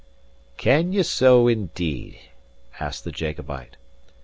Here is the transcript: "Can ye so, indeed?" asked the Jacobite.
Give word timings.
"Can 0.57 0.93
ye 0.93 1.03
so, 1.03 1.47
indeed?" 1.47 2.17
asked 2.79 3.03
the 3.03 3.11
Jacobite. 3.11 3.77